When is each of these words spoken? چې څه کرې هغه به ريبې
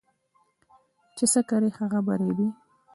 چې 1.17 1.25
څه 1.31 1.41
کرې 1.49 1.69
هغه 1.77 1.99
به 2.05 2.13
ريبې 2.21 2.47